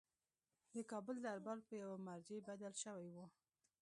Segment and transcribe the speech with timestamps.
[0.75, 3.25] د کابل دربار په یوه مرجع بدل شوی وو.